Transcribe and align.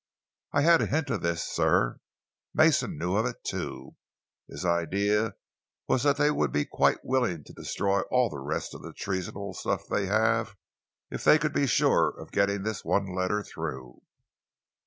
"I 0.51 0.61
had 0.61 0.81
a 0.81 0.87
hint 0.87 1.11
of 1.11 1.21
this, 1.21 1.43
sir. 1.43 1.99
Mason 2.55 2.97
knew 2.97 3.15
of 3.15 3.27
it, 3.27 3.43
too. 3.43 3.97
His 4.49 4.65
idea 4.65 5.35
was 5.87 6.01
that 6.01 6.17
they 6.17 6.31
would 6.31 6.51
be 6.51 6.65
quite 6.65 6.97
willing 7.05 7.43
to 7.43 7.53
destroy 7.53 8.01
all 8.09 8.27
the 8.31 8.39
rest 8.39 8.73
of 8.73 8.81
the 8.81 8.93
treasonable 8.93 9.53
stuff 9.53 9.83
they 9.87 10.07
have, 10.07 10.55
if 11.11 11.23
they 11.23 11.37
could 11.37 11.53
be 11.53 11.67
sure 11.67 12.09
of 12.19 12.31
getting 12.31 12.63
this 12.63 12.83
one 12.83 13.13
letter 13.15 13.43
through." 13.43 14.01